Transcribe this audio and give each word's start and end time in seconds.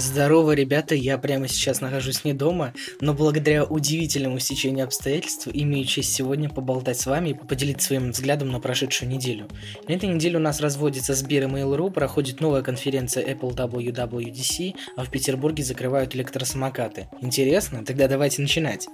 Здорово, 0.00 0.52
ребята, 0.52 0.94
я 0.94 1.18
прямо 1.18 1.46
сейчас 1.46 1.82
нахожусь 1.82 2.24
не 2.24 2.32
дома, 2.32 2.72
но 3.02 3.12
благодаря 3.12 3.64
удивительному 3.64 4.38
стечению 4.38 4.86
обстоятельств 4.86 5.46
имею 5.52 5.84
честь 5.84 6.14
сегодня 6.14 6.48
поболтать 6.48 6.98
с 6.98 7.04
вами 7.04 7.30
и 7.30 7.34
поделиться 7.34 7.88
своим 7.88 8.10
взглядом 8.10 8.48
на 8.48 8.60
прошедшую 8.60 9.10
неделю. 9.10 9.46
На 9.86 9.92
этой 9.92 10.08
неделе 10.08 10.38
у 10.38 10.40
нас 10.40 10.62
разводится 10.62 11.12
Сбер 11.12 11.42
и 11.42 11.46
Mail.ru, 11.46 11.90
проходит 11.90 12.40
новая 12.40 12.62
конференция 12.62 13.26
Apple 13.26 13.54
WWDC, 13.54 14.74
а 14.96 15.04
в 15.04 15.10
Петербурге 15.10 15.64
закрывают 15.64 16.14
электросамокаты. 16.14 17.08
Интересно? 17.20 17.84
Тогда 17.84 18.08
давайте 18.08 18.40
начинать. 18.40 18.88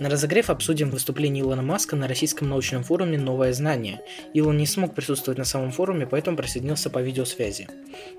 На 0.00 0.10
разогрев 0.10 0.50
обсудим 0.50 0.90
выступление 0.90 1.44
Илона 1.44 1.62
Маска 1.62 1.94
на 1.94 2.08
российском 2.08 2.48
научном 2.48 2.82
форуме 2.82 3.16
«Новое 3.16 3.52
знание». 3.52 4.00
Илон 4.32 4.56
не 4.56 4.66
смог 4.66 4.92
присутствовать 4.92 5.38
на 5.38 5.44
самом 5.44 5.70
форуме, 5.70 6.04
поэтому 6.04 6.36
присоединился 6.36 6.90
по 6.90 6.98
видеосвязи. 6.98 7.68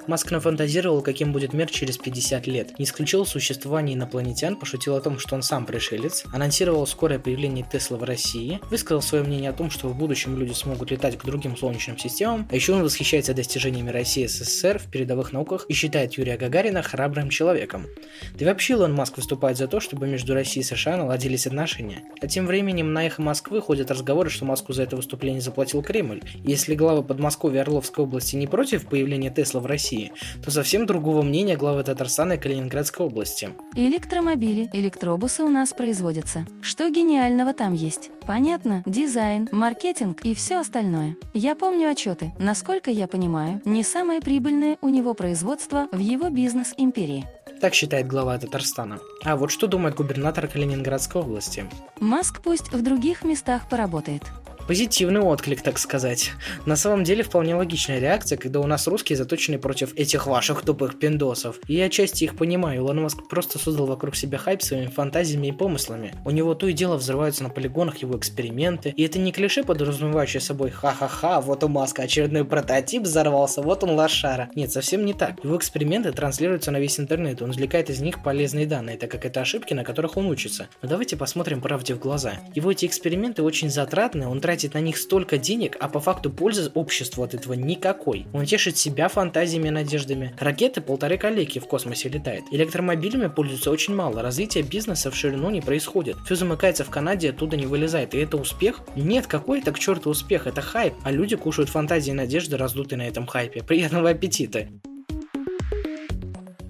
Маск 0.07 0.31
нафантазировал, 0.31 1.01
каким 1.01 1.33
будет 1.33 1.51
мир 1.51 1.69
через 1.69 1.97
50 1.97 2.47
лет. 2.47 2.79
Не 2.79 2.85
исключил 2.85 3.25
существование 3.25 3.97
инопланетян, 3.97 4.55
пошутил 4.55 4.95
о 4.95 5.01
том, 5.01 5.19
что 5.19 5.35
он 5.35 5.41
сам 5.41 5.65
пришелец, 5.65 6.23
анонсировал 6.31 6.87
скорое 6.87 7.19
появление 7.19 7.67
Тесла 7.69 7.97
в 7.97 8.03
России, 8.03 8.61
высказал 8.71 9.01
свое 9.01 9.25
мнение 9.25 9.49
о 9.49 9.53
том, 9.53 9.69
что 9.69 9.89
в 9.89 9.97
будущем 9.97 10.37
люди 10.39 10.53
смогут 10.53 10.91
летать 10.91 11.17
к 11.17 11.25
другим 11.25 11.57
солнечным 11.57 11.97
системам, 11.97 12.47
а 12.49 12.55
еще 12.55 12.73
он 12.73 12.83
восхищается 12.83 13.33
достижениями 13.33 13.89
России 13.89 14.23
и 14.23 14.27
СССР 14.27 14.79
в 14.79 14.89
передовых 14.89 15.33
науках 15.33 15.65
и 15.67 15.73
считает 15.73 16.13
Юрия 16.13 16.37
Гагарина 16.37 16.81
храбрым 16.83 17.29
человеком. 17.29 17.87
Да 18.33 18.45
и 18.45 18.47
вообще 18.47 18.73
Илон 18.73 18.93
Маск 18.93 19.17
выступает 19.17 19.57
за 19.57 19.67
то, 19.67 19.81
чтобы 19.81 20.07
между 20.07 20.33
Россией 20.33 20.63
и 20.63 20.67
США 20.67 20.95
наладились 20.95 21.45
отношения 21.47 21.64
отношения. 21.65 22.03
А 22.21 22.27
тем 22.27 22.45
временем 22.45 22.93
на 22.93 23.05
эхо 23.05 23.21
Москвы 23.21 23.61
ходят 23.61 23.91
разговоры, 23.91 24.29
что 24.29 24.45
Москву 24.45 24.73
за 24.73 24.83
это 24.83 24.95
выступление 24.95 25.41
заплатил 25.41 25.81
Кремль. 25.81 26.21
Если 26.43 26.75
главы 26.75 27.03
Подмосковья 27.03 27.59
и 27.59 27.61
Орловской 27.61 28.05
области 28.05 28.35
не 28.35 28.47
против 28.47 28.87
появления 28.87 29.29
Тесла 29.29 29.59
в 29.59 29.65
России, 29.65 30.11
то 30.43 30.51
совсем 30.51 30.85
другого 30.85 31.23
мнения 31.23 31.57
главы 31.57 31.83
Татарстана 31.83 32.33
и 32.33 32.37
Калининградской 32.37 33.05
области. 33.05 33.49
Электромобили, 33.75 34.69
электробусы 34.73 35.43
у 35.43 35.49
нас 35.49 35.73
производятся. 35.73 36.45
Что 36.61 36.89
гениального 36.89 37.53
там 37.53 37.73
есть? 37.73 38.11
Понятно, 38.25 38.83
дизайн, 38.85 39.49
маркетинг 39.51 40.21
и 40.23 40.33
все 40.33 40.59
остальное. 40.59 41.15
Я 41.33 41.55
помню 41.55 41.89
отчеты. 41.89 42.33
Насколько 42.39 42.91
я 42.91 43.07
понимаю, 43.07 43.61
не 43.65 43.83
самое 43.83 44.21
прибыльное 44.21 44.77
у 44.81 44.89
него 44.89 45.13
производство 45.13 45.87
в 45.91 45.99
его 45.99 46.29
бизнес-империи. 46.29 47.25
Так 47.61 47.73
считает 47.73 48.07
глава 48.07 48.37
Татарстана. 48.37 48.99
А 49.23 49.35
вот 49.35 49.51
что 49.51 49.67
думает 49.67 49.95
губернатор 49.95 50.47
Калининградской 50.47 51.21
области. 51.21 51.69
Маск 51.99 52.41
пусть 52.41 52.71
в 52.71 52.81
других 52.81 53.23
местах 53.23 53.69
поработает. 53.69 54.23
Позитивный 54.67 55.21
отклик, 55.21 55.61
так 55.61 55.77
сказать. 55.77 56.31
На 56.65 56.75
самом 56.75 57.03
деле 57.03 57.21
вполне 57.21 57.53
логичная 57.53 57.99
реакция, 57.99 58.35
когда 58.35 58.59
у 58.59 58.65
нас 58.65 58.87
русские 58.87 59.15
заточены 59.15 59.59
против 59.59 59.93
этих 59.93 60.25
ваших 60.25 60.63
тупых 60.63 60.97
пиндосов. 60.97 61.59
И 61.67 61.75
я 61.75 61.85
отчасти 61.85 62.23
их 62.23 62.35
понимаю, 62.35 62.77
Илон 62.77 63.03
Маск 63.03 63.27
просто 63.29 63.59
создал 63.59 63.85
вокруг 63.85 64.15
себя 64.15 64.39
хайп 64.39 64.63
своими 64.63 64.87
фантазиями 64.87 65.47
и 65.47 65.51
помыслами. 65.51 66.15
У 66.25 66.31
него 66.31 66.55
то 66.55 66.67
и 66.67 66.73
дело 66.73 66.97
взрываются 66.97 67.43
на 67.43 67.49
полигонах 67.49 67.97
его 67.97 68.17
эксперименты, 68.17 68.89
и 68.89 69.03
это 69.03 69.19
не 69.19 69.31
клише, 69.31 69.63
подразумевающее 69.63 70.41
собой 70.41 70.71
«ха-ха-ха, 70.71 71.41
вот 71.41 71.63
у 71.63 71.67
Маска 71.67 72.01
очередной 72.01 72.43
прототип 72.43 73.03
взорвался, 73.03 73.61
вот 73.61 73.83
он 73.83 73.91
лошара». 73.91 74.49
Нет, 74.55 74.71
совсем 74.71 75.05
не 75.05 75.13
так. 75.13 75.43
Его 75.43 75.57
эксперименты 75.57 76.11
транслируются 76.11 76.71
на 76.71 76.79
весь 76.79 76.99
интернет, 76.99 77.43
он 77.43 77.51
извлекает 77.51 77.91
из 77.91 78.01
них 78.01 78.23
полезные 78.23 78.65
данные, 78.65 78.97
так 78.97 79.11
как 79.11 79.25
это 79.25 79.41
ошибки, 79.41 79.75
на 79.75 79.83
которых 79.83 80.17
он 80.17 80.25
учится. 80.25 80.69
Но 80.81 80.89
давайте 80.89 81.17
посмотрим 81.17 81.61
правде 81.61 81.93
в 81.93 81.99
глаза. 81.99 82.33
Его 82.55 82.71
эти 82.71 82.87
эксперименты 82.87 83.43
очень 83.43 83.69
затратны, 83.69 84.27
он 84.27 84.41
тратит 84.41 84.54
тратит 84.55 84.73
на 84.73 84.79
них 84.79 84.97
столько 84.97 85.37
денег, 85.37 85.75
а 85.81 85.89
по 85.89 85.99
факту 85.99 86.29
пользы 86.29 86.71
обществу 86.75 87.23
от 87.23 87.33
этого 87.33 87.55
никакой. 87.55 88.25
Он 88.31 88.45
тешит 88.45 88.77
себя 88.77 89.09
фантазиями 89.09 89.67
и 89.67 89.71
надеждами. 89.71 90.33
Ракеты 90.39 90.79
полторы 90.79 91.17
коллеги 91.17 91.59
в 91.59 91.67
космосе 91.67 92.07
летает. 92.07 92.45
Электромобилями 92.51 93.27
пользуются 93.27 93.69
очень 93.69 93.93
мало. 93.93 94.21
Развитие 94.21 94.63
бизнеса 94.63 95.11
в 95.11 95.15
ширину 95.15 95.49
не 95.49 95.59
происходит. 95.59 96.15
Все 96.23 96.35
замыкается 96.35 96.85
в 96.85 96.89
Канаде, 96.89 97.31
оттуда 97.31 97.57
не 97.57 97.65
вылезает. 97.65 98.13
И 98.13 98.17
это 98.17 98.37
успех? 98.37 98.79
Нет, 98.95 99.27
какой 99.27 99.59
это 99.59 99.73
к 99.73 99.79
черту 99.79 100.09
успех? 100.09 100.47
Это 100.47 100.61
хайп. 100.61 100.93
А 101.03 101.11
люди 101.11 101.35
кушают 101.35 101.69
фантазии 101.69 102.11
и 102.11 102.13
надежды, 102.13 102.55
раздутые 102.55 102.99
на 102.99 103.07
этом 103.09 103.27
хайпе. 103.27 103.61
Приятного 103.61 104.11
аппетита! 104.11 104.69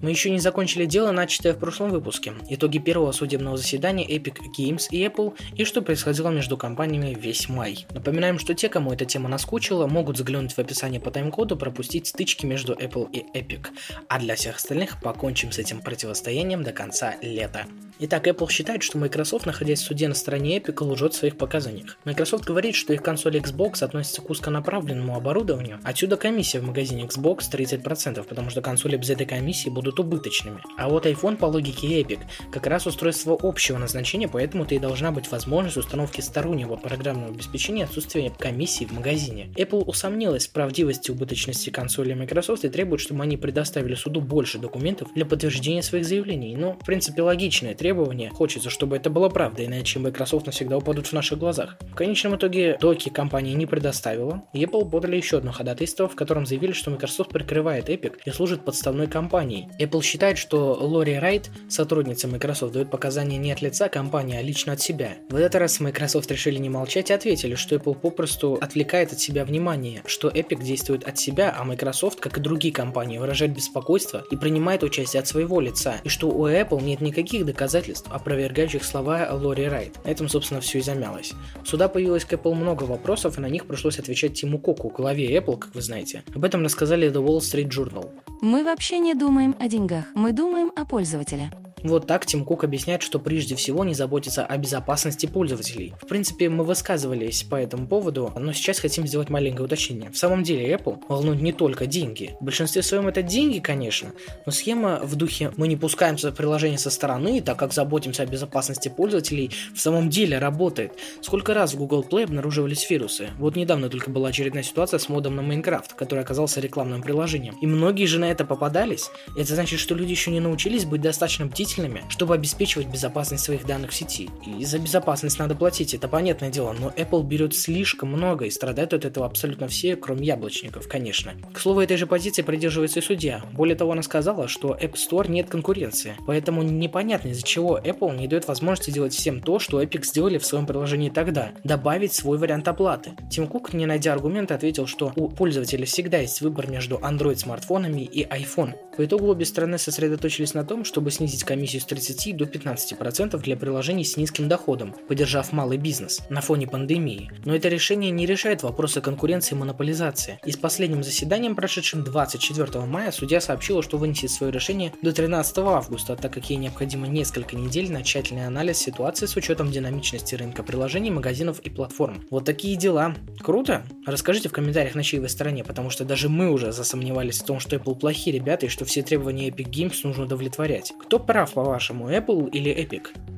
Мы 0.05 0.11
еще 0.11 0.29
не 0.29 0.37
закончили 0.37 0.85
дело, 0.85 1.09
начатое 1.09 1.53
в 1.53 1.57
прошлом 1.57 1.89
выпуске. 1.89 2.33
Итоги 2.47 2.77
первого 2.77 3.11
судебного 3.11 3.57
заседания 3.57 4.07
Epic 4.07 4.35
Games 4.55 4.83
и 4.91 5.03
Apple 5.03 5.33
и 5.55 5.65
что 5.65 5.81
происходило 5.81 6.29
между 6.29 6.57
компаниями 6.57 7.17
весь 7.19 7.49
май. 7.49 7.87
Напоминаем, 7.89 8.37
что 8.37 8.53
те, 8.53 8.69
кому 8.69 8.93
эта 8.93 9.05
тема 9.05 9.29
наскучила, 9.29 9.87
могут 9.87 10.17
заглянуть 10.17 10.53
в 10.53 10.59
описание 10.59 11.01
по 11.01 11.09
тайм-коду, 11.09 11.57
пропустить 11.57 12.05
стычки 12.05 12.45
между 12.45 12.73
Apple 12.73 13.09
и 13.13 13.25
Epic. 13.35 13.65
А 14.07 14.19
для 14.19 14.35
всех 14.35 14.57
остальных 14.57 15.01
покончим 15.01 15.51
с 15.51 15.57
этим 15.57 15.81
противостоянием 15.81 16.61
до 16.61 16.71
конца 16.71 17.15
лета. 17.23 17.65
Итак, 17.97 18.27
Apple 18.27 18.49
считает, 18.51 18.83
что 18.83 18.97
Microsoft, 18.97 19.45
находясь 19.45 19.81
в 19.81 19.85
суде 19.85 20.09
на 20.09 20.15
стороне 20.15 20.57
Epic, 20.57 20.83
лжет 20.83 21.13
в 21.13 21.17
своих 21.17 21.37
показаниях. 21.37 21.97
Microsoft 22.03 22.43
говорит, 22.43 22.75
что 22.75 22.91
их 22.91 23.01
консоль 23.01 23.37
Xbox 23.37 23.83
относится 23.85 24.21
к 24.21 24.29
узконаправленному 24.29 25.15
оборудованию. 25.15 25.79
Отсюда 25.81 26.17
комиссия 26.17 26.59
в 26.59 26.65
магазине 26.65 27.05
Xbox 27.05 27.43
30%, 27.49 28.21
потому 28.23 28.49
что 28.49 28.61
консоли 28.61 28.97
без 28.97 29.11
этой 29.11 29.25
комиссии 29.25 29.69
будут 29.69 29.97
убыточными. 29.99 30.59
А 30.77 30.89
вот 30.89 31.05
iPhone 31.05 31.37
по 31.37 31.45
логике 31.45 32.01
Epic 32.01 32.19
как 32.51 32.67
раз 32.67 32.85
устройство 32.85 33.37
общего 33.41 33.77
назначения, 33.77 34.27
поэтому-то 34.27 34.75
и 34.75 34.79
должна 34.79 35.11
быть 35.11 35.31
возможность 35.31 35.77
установки 35.77 36.19
стороннего 36.19 36.75
программного 36.75 37.31
обеспечения 37.31 37.85
отсутствия 37.85 38.29
комиссии 38.37 38.83
в 38.83 38.91
магазине. 38.91 39.49
Apple 39.55 39.85
усомнилась 39.85 40.47
в 40.47 40.51
правдивости 40.51 41.11
убыточности 41.11 41.69
консоли 41.69 42.13
Microsoft 42.13 42.65
и 42.65 42.69
требует, 42.69 42.99
чтобы 42.99 43.23
они 43.23 43.37
предоставили 43.37 43.95
суду 43.95 44.19
больше 44.19 44.59
документов 44.59 45.07
для 45.15 45.25
подтверждения 45.25 45.81
своих 45.81 46.05
заявлений. 46.05 46.57
Ну, 46.57 46.73
в 46.73 46.85
принципе, 46.85 47.21
логичное 47.21 47.73
требования. 47.85 48.31
Хочется, 48.31 48.71
чтобы 48.71 48.95
это 48.95 49.11
было 49.11 49.29
правдой, 49.29 49.67
иначе 49.67 49.99
Microsoft 49.99 50.47
навсегда 50.47 50.77
упадут 50.77 51.05
в 51.05 51.13
наших 51.13 51.37
глазах. 51.37 51.77
В 51.81 51.93
конечном 51.93 52.35
итоге 52.35 52.79
доки 52.81 53.09
компания 53.09 53.53
не 53.53 53.67
предоставила, 53.67 54.41
Apple 54.55 54.89
подали 54.89 55.17
еще 55.17 55.37
одно 55.37 55.51
ходатайство, 55.51 56.07
в 56.07 56.15
котором 56.15 56.47
заявили, 56.47 56.71
что 56.71 56.89
Microsoft 56.89 57.29
прикрывает 57.29 57.89
Epic 57.89 58.13
и 58.25 58.31
служит 58.31 58.65
подставной 58.65 59.05
компанией. 59.05 59.67
Apple 59.79 60.01
считает, 60.01 60.39
что 60.39 60.73
Лори 60.73 61.19
Райт, 61.19 61.51
сотрудница 61.69 62.27
Microsoft, 62.27 62.73
дает 62.73 62.89
показания 62.89 63.37
не 63.37 63.51
от 63.51 63.61
лица 63.61 63.87
компании, 63.87 64.35
а 64.35 64.41
лично 64.41 64.73
от 64.73 64.81
себя. 64.81 65.17
В 65.29 65.35
этот 65.35 65.53
раз 65.53 65.79
Microsoft 65.79 66.31
решили 66.31 66.57
не 66.57 66.69
молчать 66.69 67.11
и 67.11 67.13
ответили, 67.13 67.53
что 67.53 67.75
Apple 67.75 67.93
попросту 67.93 68.57
отвлекает 68.59 69.13
от 69.13 69.19
себя 69.19 69.45
внимание, 69.45 70.01
что 70.07 70.29
Epic 70.29 70.63
действует 70.63 71.07
от 71.07 71.19
себя, 71.19 71.55
а 71.55 71.63
Microsoft, 71.63 72.19
как 72.19 72.39
и 72.39 72.41
другие 72.41 72.73
компании, 72.73 73.19
выражает 73.19 73.53
беспокойство 73.53 74.23
и 74.31 74.35
принимает 74.35 74.81
участие 74.81 75.19
от 75.19 75.27
своего 75.27 75.61
лица, 75.61 75.97
и 76.03 76.09
что 76.09 76.29
у 76.29 76.47
Apple 76.47 76.81
нет 76.81 76.99
никаких 76.99 77.45
доказательств 77.45 77.74
доказательств, 77.75 78.09
опровергающих 78.09 78.83
слова 78.83 79.27
Лори 79.31 79.67
Райт. 79.67 79.97
На 80.05 80.09
этом, 80.09 80.29
собственно, 80.29 80.61
все 80.61 80.79
и 80.79 80.81
замялось. 80.81 81.33
В 81.63 81.67
суда 81.67 81.87
появилось 81.87 82.25
к 82.25 82.33
Apple 82.33 82.53
много 82.53 82.83
вопросов, 82.83 83.37
и 83.37 83.41
на 83.41 83.49
них 83.49 83.65
пришлось 83.65 83.99
отвечать 83.99 84.33
Тиму 84.33 84.59
Коку, 84.59 84.89
главе 84.89 85.35
Apple, 85.37 85.57
как 85.57 85.75
вы 85.75 85.81
знаете. 85.81 86.23
Об 86.33 86.43
этом 86.43 86.63
рассказали 86.63 87.11
The 87.11 87.23
Wall 87.23 87.39
Street 87.39 87.69
Journal. 87.69 88.09
Мы 88.41 88.63
вообще 88.63 88.99
не 88.99 89.13
думаем 89.13 89.55
о 89.59 89.67
деньгах, 89.67 90.05
мы 90.15 90.31
думаем 90.31 90.71
о 90.75 90.85
пользователе. 90.85 91.51
Вот 91.85 92.07
так 92.07 92.25
Тим 92.25 92.45
Кук 92.45 92.63
объясняет, 92.63 93.03
что 93.03 93.19
прежде 93.19 93.55
всего 93.55 93.83
не 93.83 93.93
заботится 93.93 94.43
о 94.43 94.57
безопасности 94.57 95.27
пользователей. 95.27 95.93
В 96.01 96.07
принципе, 96.07 96.49
мы 96.49 96.63
высказывались 96.63 97.43
по 97.43 97.55
этому 97.55 97.87
поводу, 97.87 98.33
но 98.35 98.53
сейчас 98.53 98.79
хотим 98.79 99.05
сделать 99.05 99.29
маленькое 99.29 99.65
уточнение. 99.65 100.09
В 100.09 100.17
самом 100.17 100.41
деле, 100.41 100.73
Apple 100.73 101.03
волнует 101.07 101.41
не 101.41 101.53
только 101.53 101.85
деньги. 101.85 102.35
В 102.39 102.43
большинстве 102.43 102.81
своем 102.81 103.07
это 103.07 103.21
деньги, 103.21 103.59
конечно, 103.59 104.13
но 104.47 104.51
схема 104.51 104.99
в 105.03 105.15
духе 105.15 105.51
«мы 105.57 105.67
не 105.67 105.75
пускаем 105.75 106.15
приложение 106.35 106.79
со 106.79 106.89
стороны, 106.89 107.39
так 107.39 107.59
как 107.59 107.71
заботимся 107.71 108.23
о 108.23 108.25
безопасности 108.25 108.89
пользователей» 108.89 109.51
в 109.75 109.79
самом 109.79 110.09
деле 110.09 110.39
работает. 110.39 110.93
Сколько 111.21 111.53
раз 111.53 111.75
в 111.75 111.77
Google 111.77 112.03
Play 112.09 112.23
обнаруживались 112.23 112.89
вирусы? 112.89 113.29
Вот 113.37 113.55
недавно 113.55 113.89
только 113.89 114.09
была 114.09 114.29
очередная 114.29 114.63
ситуация 114.63 114.97
с 114.97 115.07
модом 115.07 115.35
на 115.35 115.41
Minecraft, 115.41 115.95
который 115.95 116.21
оказался 116.21 116.59
рекламным 116.61 117.03
приложением. 117.03 117.55
И 117.61 117.67
многие 117.67 118.05
же 118.05 118.17
на 118.17 118.31
это 118.31 118.43
попадались. 118.43 119.11
Это 119.37 119.53
значит, 119.53 119.79
что 119.79 119.93
люди 119.93 120.11
еще 120.11 120.31
не 120.31 120.39
научились 120.39 120.85
быть 120.85 121.01
достаточно 121.01 121.45
бдительными 121.45 121.74
бдительными, 121.75 122.03
чтобы 122.09 122.35
обеспечивать 122.35 122.87
безопасность 122.87 123.43
своих 123.43 123.65
данных 123.65 123.91
в 123.91 123.93
сети. 123.93 124.29
И 124.45 124.63
за 124.65 124.79
безопасность 124.79 125.39
надо 125.39 125.55
платить, 125.55 125.93
это 125.93 126.07
понятное 126.07 126.49
дело, 126.49 126.73
но 126.77 126.89
Apple 126.89 127.23
берет 127.23 127.55
слишком 127.55 128.09
много 128.09 128.45
и 128.45 128.49
страдают 128.49 128.93
от 128.93 129.05
этого 129.05 129.25
абсолютно 129.25 129.67
все, 129.67 129.95
кроме 129.95 130.25
яблочников, 130.25 130.87
конечно. 130.87 131.33
К 131.53 131.59
слову, 131.59 131.81
этой 131.81 131.97
же 131.97 132.07
позиции 132.07 132.41
придерживается 132.41 132.99
и 132.99 133.03
судья. 133.03 133.43
Более 133.53 133.75
того, 133.75 133.91
она 133.91 134.03
сказала, 134.03 134.47
что 134.47 134.69
App 134.69 134.93
Store 134.93 135.29
нет 135.29 135.49
конкуренции, 135.49 136.15
поэтому 136.25 136.63
непонятно 136.63 137.29
из-за 137.29 137.43
чего 137.43 137.77
Apple 137.77 138.17
не 138.17 138.27
дает 138.27 138.47
возможности 138.47 138.91
делать 138.91 139.13
всем 139.13 139.41
то, 139.41 139.59
что 139.59 139.81
Epic 139.81 140.03
сделали 140.05 140.37
в 140.37 140.45
своем 140.45 140.65
приложении 140.65 141.09
тогда, 141.09 141.51
добавить 141.63 142.13
свой 142.13 142.37
вариант 142.37 142.67
оплаты. 142.67 143.11
Тим 143.29 143.47
Кук, 143.47 143.73
не 143.73 143.85
найдя 143.85 144.13
аргумента, 144.13 144.55
ответил, 144.55 144.87
что 144.87 145.11
у 145.15 145.29
пользователя 145.29 145.85
всегда 145.85 146.19
есть 146.19 146.41
выбор 146.41 146.69
между 146.69 146.95
Android 146.97 147.35
смартфонами 147.35 148.01
и 148.01 148.25
iPhone. 148.25 148.73
По 148.95 149.05
итогу 149.05 149.27
обе 149.27 149.45
стороны 149.45 149.77
сосредоточились 149.77 150.53
на 150.53 150.63
том, 150.63 150.85
чтобы 150.85 151.11
снизить 151.11 151.43
комиссию 151.43 151.64
комиссию 151.65 151.81
с 151.81 151.85
30 151.85 152.37
до 152.37 152.45
15% 152.45 153.41
для 153.41 153.57
приложений 153.57 154.05
с 154.05 154.17
низким 154.17 154.47
доходом, 154.47 154.93
поддержав 155.07 155.51
малый 155.51 155.79
бизнес 155.79 156.21
на 156.29 156.41
фоне 156.41 156.67
пандемии. 156.67 157.31
Но 157.43 157.55
это 157.55 157.69
решение 157.69 158.11
не 158.11 158.27
решает 158.27 158.61
вопросы 158.61 159.01
конкуренции 159.01 159.55
и 159.55 159.57
монополизации. 159.57 160.39
И 160.45 160.51
с 160.51 160.57
последним 160.57 161.03
заседанием, 161.03 161.55
прошедшим 161.55 162.03
24 162.03 162.81
мая, 162.81 163.11
судья 163.11 163.41
сообщила, 163.41 163.81
что 163.81 163.97
вынесет 163.97 164.29
свое 164.29 164.51
решение 164.51 164.93
до 165.01 165.11
13 165.11 165.57
августа, 165.57 166.15
так 166.15 166.31
как 166.31 166.51
ей 166.51 166.57
необходимо 166.57 167.07
несколько 167.07 167.55
недель 167.55 167.91
на 167.91 168.03
тщательный 168.03 168.45
анализ 168.45 168.77
ситуации 168.77 169.25
с 169.25 169.35
учетом 169.35 169.71
динамичности 169.71 170.35
рынка 170.35 170.61
приложений, 170.61 171.11
магазинов 171.11 171.59
и 171.61 171.71
платформ. 171.71 172.23
Вот 172.29 172.45
такие 172.45 172.75
дела. 172.75 173.15
Круто? 173.39 173.83
Расскажите 174.05 174.49
в 174.49 174.53
комментариях, 174.53 174.93
на 174.93 175.01
чьей 175.01 175.19
вы 175.19 175.29
стороне, 175.29 175.63
потому 175.63 175.89
что 175.89 176.05
даже 176.05 176.29
мы 176.29 176.51
уже 176.51 176.71
засомневались 176.71 177.39
в 177.39 177.45
том, 177.45 177.59
что 177.59 177.75
Apple 177.75 177.95
плохие 177.95 178.35
ребята 178.35 178.67
и 178.67 178.69
что 178.69 178.85
все 178.85 179.01
требования 179.01 179.49
Epic 179.49 179.71
Games 179.71 179.95
нужно 180.03 180.25
удовлетворять. 180.25 180.93
Кто 181.01 181.17
прав, 181.17 181.54
по-вашему, 181.55 182.11
Apple 182.11 182.49
или 182.51 182.71
Epic? 182.71 183.34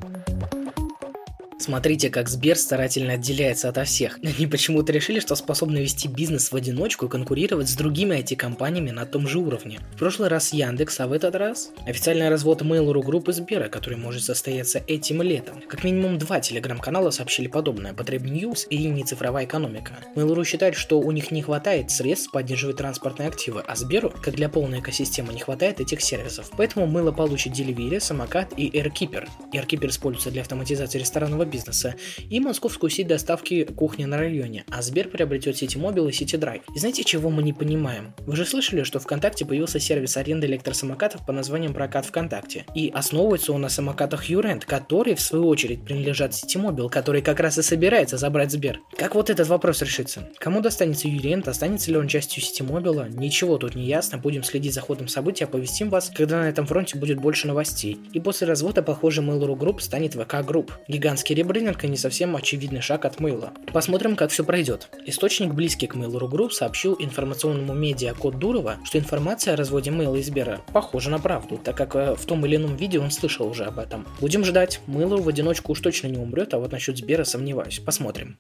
Смотрите, 1.68 2.10
как 2.10 2.30
Сбер 2.30 2.56
старательно 2.56 3.16
отделяется 3.16 3.68
ото 3.68 3.84
всех. 3.84 4.20
Они 4.24 4.48
почему-то 4.48 4.94
решили, 4.94 5.20
что 5.20 5.36
способны 5.36 5.80
вести 5.80 6.08
бизнес 6.08 6.54
в 6.54 6.56
одиночку 6.56 7.08
и 7.08 7.10
конкурировать 7.10 7.68
с 7.68 7.76
другими 7.76 8.16
IT-компаниями 8.16 8.92
на 8.92 9.06
том 9.06 9.28
же 9.28 9.40
уровне. 9.40 9.82
В 9.94 10.00
прошлый 10.00 10.30
раз 10.30 10.54
Яндекс, 10.54 11.02
а 11.02 11.08
в 11.08 11.12
этот 11.12 11.36
раз 11.36 11.72
официальный 11.86 12.30
развод 12.30 12.62
Mail.ru 12.62 13.04
группы 13.04 13.34
Сбера, 13.34 13.68
который 13.68 13.98
может 13.98 14.24
состояться 14.24 14.82
этим 14.88 15.22
летом. 15.22 15.62
Как 15.68 15.84
минимум 15.84 16.18
два 16.18 16.40
телеграм-канала 16.40 17.10
сообщили 17.10 17.48
подобное, 17.48 17.94
Потреб 17.94 18.22
News 18.22 18.66
и 18.70 18.88
не 18.88 19.04
цифровая 19.04 19.44
экономика. 19.44 19.92
Mail.ru 20.16 20.46
считает, 20.46 20.76
что 20.76 21.02
у 21.02 21.12
них 21.12 21.32
не 21.32 21.42
хватает 21.42 21.92
средств 21.92 22.32
поддерживать 22.32 22.78
транспортные 22.78 23.28
активы, 23.28 23.62
а 23.68 23.76
Сберу, 23.76 24.10
как 24.10 24.36
для 24.36 24.48
полной 24.48 24.80
экосистемы, 24.80 25.34
не 25.34 25.42
хватает 25.42 25.82
этих 25.82 26.00
сервисов. 26.00 26.50
Поэтому 26.56 26.88
Mail 26.88 27.14
получит 27.14 27.52
Delivery, 27.52 28.00
Самокат 28.00 28.54
и 28.56 28.70
AirKeeper. 28.70 29.28
AirKeeper 29.52 29.90
используется 29.90 30.32
для 30.32 30.44
автоматизации 30.44 31.00
ресторанного 31.00 31.44
бизнеса, 31.44 31.57
и 32.30 32.40
московскую 32.40 32.90
сеть 32.90 33.08
доставки 33.08 33.64
кухни 33.64 34.06
на 34.06 34.18
районе, 34.18 34.66
а 34.70 34.82
Сбер 34.82 35.10
приобретет 35.10 35.58
Ситимобил 35.58 36.08
и 36.08 36.12
Ситидрайв. 36.12 36.64
И 36.76 36.80
знаете, 36.80 37.04
чего 37.04 37.30
мы 37.30 37.44
не 37.44 37.54
понимаем? 37.54 38.14
Вы 38.20 38.36
же 38.36 38.46
слышали, 38.46 38.84
что 38.84 39.00
ВКонтакте 39.00 39.46
появился 39.46 39.80
сервис 39.80 40.18
аренды 40.18 40.48
электросамокатов 40.48 41.26
по 41.26 41.34
названием 41.34 41.74
Прокат 41.74 42.06
ВКонтакте. 42.06 42.66
И 42.76 42.92
основывается 42.94 43.54
он 43.54 43.62
на 43.62 43.70
самокатах 43.70 44.26
Urent, 44.26 44.66
которые, 44.66 45.16
в 45.16 45.22
свою 45.22 45.48
очередь, 45.48 45.84
принадлежат 45.84 46.34
Ситимобил, 46.34 46.90
который 46.90 47.22
как 47.22 47.40
раз 47.40 47.58
и 47.58 47.62
собирается 47.62 48.18
забрать 48.18 48.52
Сбер. 48.52 48.80
Как 48.98 49.16
вот 49.16 49.30
этот 49.30 49.48
вопрос 49.48 49.82
решится? 49.82 50.30
Кому 50.40 50.62
достанется 50.62 51.08
Urent, 51.08 51.48
останется 51.48 51.92
ли 51.92 51.98
он 51.98 52.08
частью 52.08 52.42
Ситимобила? 52.42 53.08
Ничего 53.10 53.58
тут 53.58 53.76
не 53.76 53.86
ясно, 53.86 54.18
будем 54.18 54.44
следить 54.44 54.74
за 54.74 54.82
ходом 54.82 55.08
событий, 55.08 55.44
оповестим 55.44 55.90
вас, 55.90 56.12
когда 56.14 56.42
на 56.42 56.50
этом 56.50 56.66
фронте 56.66 56.98
будет 56.98 57.20
больше 57.20 57.48
новостей. 57.48 57.98
И 58.14 58.20
после 58.20 58.48
развода, 58.48 58.82
похоже, 58.82 59.22
Mail.ru 59.22 59.58
Group 59.58 59.80
станет 59.80 60.14
VK 60.14 60.36
Group. 60.36 60.72
Гигантский 60.88 61.36
ребрендинг 61.36 61.47
и 61.84 61.88
не 61.88 61.98
совсем 61.98 62.36
очевидный 62.36 62.82
шаг 62.82 63.06
от 63.06 63.20
Мейла. 63.20 63.54
Посмотрим, 63.74 64.16
как 64.16 64.32
все 64.32 64.44
пройдет. 64.44 64.90
Источник, 65.06 65.54
близкий 65.54 65.88
к 65.88 65.96
Mail.ru 65.96 66.30
Group, 66.30 66.52
сообщил 66.52 66.96
информационному 67.00 67.74
медиа 67.74 68.14
Код 68.14 68.40
Дурова, 68.40 68.78
что 68.84 68.98
информация 68.98 69.54
о 69.54 69.58
разводе 69.58 69.92
Мейла 69.92 70.16
и 70.16 70.24
Сбера 70.24 70.62
похожа 70.74 71.10
на 71.10 71.20
правду, 71.20 71.60
так 71.64 71.76
как 71.76 71.96
э, 71.96 72.16
в 72.16 72.26
том 72.26 72.46
или 72.46 72.56
ином 72.56 72.76
видео 72.76 73.02
он 73.02 73.12
слышал 73.12 73.48
уже 73.48 73.66
об 73.66 73.80
этом. 73.80 74.06
Будем 74.20 74.44
ждать. 74.44 74.82
Mail.ru 74.88 75.22
в 75.22 75.28
одиночку 75.28 75.72
уж 75.72 75.80
точно 75.80 76.08
не 76.08 76.18
умрет, 76.18 76.54
а 76.54 76.60
вот 76.60 76.72
насчет 76.72 76.98
Сбера 76.98 77.24
сомневаюсь. 77.24 77.80
Посмотрим. 77.80 78.38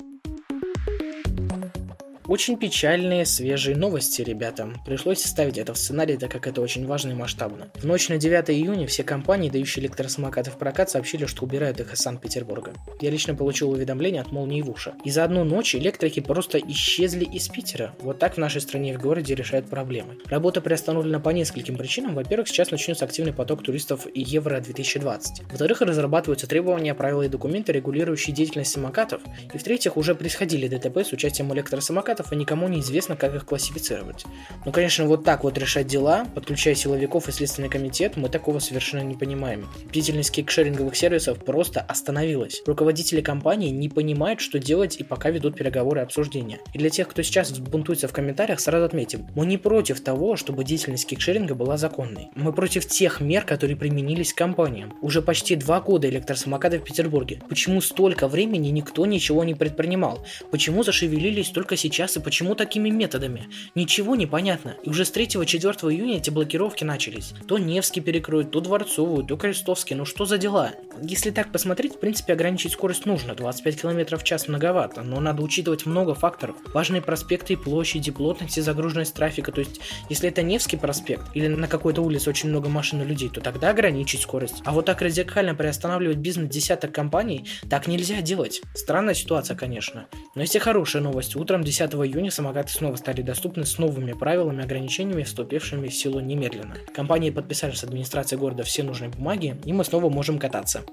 Очень 2.27 2.57
печальные, 2.57 3.25
свежие 3.25 3.77
новости, 3.77 4.21
ребята. 4.21 4.73
Пришлось 4.85 5.23
ставить 5.23 5.57
это 5.57 5.73
в 5.73 5.77
сценарий, 5.77 6.17
так 6.17 6.29
как 6.29 6.45
это 6.45 6.59
очень 6.59 6.85
важно 6.85 7.11
и 7.11 7.13
масштабно. 7.13 7.69
В 7.75 7.85
ночь 7.85 8.09
на 8.09 8.17
9 8.17 8.49
июня 8.49 8.85
все 8.85 9.05
компании, 9.05 9.49
дающие 9.49 9.81
электросамокаты 9.81 10.51
в 10.51 10.57
прокат, 10.57 10.89
сообщили, 10.89 11.25
что 11.25 11.45
убирают 11.45 11.79
их 11.79 11.93
из 11.93 11.99
Санкт-Петербурга. 11.99 12.73
Я 12.99 13.11
лично 13.11 13.33
получил 13.33 13.69
уведомление 13.71 14.21
от 14.21 14.33
молнии 14.33 14.61
в 14.61 14.69
уши. 14.69 14.93
И 15.05 15.09
за 15.09 15.23
одну 15.23 15.45
ночь 15.45 15.73
электрики 15.73 16.19
просто 16.19 16.59
исчезли 16.59 17.23
из 17.23 17.47
Питера. 17.47 17.95
Вот 18.01 18.19
так 18.19 18.33
в 18.33 18.37
нашей 18.39 18.59
стране 18.59 18.91
и 18.91 18.97
в 18.97 19.01
городе 19.01 19.33
решают 19.33 19.69
проблемы. 19.69 20.17
Работа 20.25 20.59
приостановлена 20.59 21.21
по 21.21 21.29
нескольким 21.29 21.77
причинам. 21.77 22.13
Во-первых, 22.13 22.49
сейчас 22.49 22.71
начнется 22.71 23.05
активный 23.05 23.31
поток 23.31 23.63
туристов 23.63 24.05
Евро-2020. 24.13 25.45
Во-вторых, 25.49 25.79
разрабатываются 25.79 26.45
требования, 26.45 26.93
правила 26.93 27.21
и 27.21 27.29
документы, 27.29 27.71
регулирующие 27.71 28.35
деятельность 28.35 28.73
самокатов. 28.73 29.21
И 29.53 29.57
в-третьих, 29.57 29.95
уже 29.95 30.13
происходили 30.13 30.67
ДТП 30.67 30.97
с 30.97 31.13
участием 31.13 31.53
электросамокатов 31.53 32.16
самокатов, 32.17 32.33
и 32.33 32.35
никому 32.35 32.67
не 32.67 32.79
известно, 32.79 33.15
как 33.15 33.35
их 33.35 33.45
классифицировать. 33.45 34.25
Ну, 34.65 34.71
конечно, 34.71 35.05
вот 35.05 35.23
так 35.23 35.43
вот 35.43 35.57
решать 35.57 35.87
дела, 35.87 36.25
подключая 36.35 36.75
силовиков 36.75 37.27
и 37.27 37.31
Следственный 37.31 37.69
комитет, 37.69 38.17
мы 38.17 38.29
такого 38.29 38.59
совершенно 38.59 39.01
не 39.01 39.15
понимаем. 39.15 39.67
Деятельность 39.91 40.31
кикшеринговых 40.31 40.95
сервисов 40.95 41.43
просто 41.43 41.81
остановилась. 41.81 42.61
Руководители 42.65 43.21
компании 43.21 43.69
не 43.69 43.89
понимают, 43.89 44.39
что 44.39 44.59
делать 44.59 44.97
и 44.99 45.03
пока 45.03 45.29
ведут 45.29 45.55
переговоры 45.55 46.01
и 46.01 46.03
обсуждения. 46.03 46.59
И 46.73 46.77
для 46.77 46.89
тех, 46.89 47.07
кто 47.07 47.21
сейчас 47.21 47.51
бунтуется 47.51 48.07
в 48.07 48.13
комментариях, 48.13 48.59
сразу 48.59 48.85
отметим, 48.85 49.27
мы 49.35 49.45
не 49.45 49.57
против 49.57 50.01
того, 50.01 50.35
чтобы 50.35 50.63
деятельность 50.63 51.07
кикшеринга 51.07 51.55
была 51.55 51.77
законной. 51.77 52.29
Мы 52.35 52.53
против 52.53 52.85
тех 52.87 53.21
мер, 53.21 53.43
которые 53.43 53.75
применились 53.75 54.33
к 54.33 54.37
компаниям. 54.37 54.93
Уже 55.01 55.21
почти 55.21 55.55
два 55.55 55.81
года 55.81 56.09
электросамокаты 56.09 56.79
в 56.79 56.83
Петербурге. 56.83 57.41
Почему 57.49 57.81
столько 57.81 58.27
времени 58.27 58.69
никто 58.69 59.05
ничего 59.05 59.43
не 59.43 59.53
предпринимал? 59.53 60.25
Почему 60.51 60.83
зашевелились 60.83 61.49
только 61.49 61.75
сейчас 61.75 62.06
сейчас 62.07 62.17
и 62.17 62.19
почему 62.19 62.55
такими 62.55 62.89
методами? 62.89 63.47
Ничего 63.75 64.15
не 64.15 64.25
понятно. 64.25 64.75
И 64.83 64.89
уже 64.89 65.05
с 65.05 65.11
3-4 65.11 65.91
июня 65.93 66.17
эти 66.17 66.29
блокировки 66.29 66.83
начались. 66.83 67.33
То 67.47 67.57
Невский 67.57 68.01
перекроют, 68.01 68.51
то 68.51 68.61
Дворцовую, 68.61 69.25
то 69.25 69.35
Крестовский. 69.37 69.95
Ну 69.95 70.05
что 70.05 70.25
за 70.25 70.37
дела? 70.37 70.71
Если 71.01 71.31
так 71.31 71.51
посмотреть, 71.51 71.95
в 71.95 71.99
принципе, 71.99 72.33
ограничить 72.33 72.73
скорость 72.73 73.05
нужно. 73.05 73.35
25 73.35 73.81
км 73.81 74.17
в 74.17 74.23
час 74.23 74.47
многовато, 74.47 75.03
но 75.03 75.19
надо 75.19 75.43
учитывать 75.43 75.85
много 75.85 76.15
факторов. 76.15 76.55
Важные 76.73 77.01
проспекты 77.01 77.53
и 77.53 77.55
площади, 77.55 78.11
плотность 78.11 78.57
и 78.57 78.61
загруженность 78.61 79.13
трафика. 79.13 79.51
То 79.51 79.59
есть, 79.59 79.79
если 80.09 80.29
это 80.29 80.41
Невский 80.41 80.77
проспект 80.77 81.25
или 81.33 81.47
на 81.47 81.67
какой-то 81.67 82.01
улице 82.01 82.29
очень 82.29 82.49
много 82.49 82.69
машин 82.69 83.01
и 83.01 83.05
людей, 83.05 83.29
то 83.29 83.41
тогда 83.41 83.69
ограничить 83.69 84.21
скорость. 84.21 84.61
А 84.65 84.71
вот 84.71 84.85
так 84.85 85.01
радикально 85.01 85.55
приостанавливать 85.55 86.17
бизнес 86.17 86.49
десяток 86.49 86.91
компаний, 86.91 87.47
так 87.69 87.87
нельзя 87.87 88.21
делать. 88.21 88.61
Странная 88.73 89.13
ситуация, 89.13 89.55
конечно. 89.55 90.07
Но 90.35 90.41
есть 90.41 90.55
и 90.55 90.59
хорошая 90.59 91.01
новость. 91.01 91.35
Утром 91.35 91.63
10 91.63 91.93
июня 92.05 92.31
самокаты 92.31 92.71
снова 92.71 92.95
стали 92.95 93.21
доступны 93.21 93.65
с 93.65 93.77
новыми 93.77 94.13
правилами 94.13 94.61
и 94.61 94.65
ограничениями, 94.65 95.23
вступившими 95.23 95.87
в 95.87 95.93
силу 95.93 96.19
немедленно. 96.19 96.75
Компании 96.93 97.29
подписали 97.29 97.71
с 97.71 97.83
администрацией 97.83 98.39
города 98.39 98.63
все 98.63 98.83
нужные 98.83 99.09
бумаги, 99.09 99.57
и 99.65 99.73
мы 99.73 99.83
снова 99.83 100.09
можем 100.09 100.39
кататься. 100.39 100.83